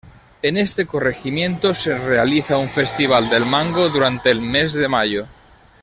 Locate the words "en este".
0.41-0.87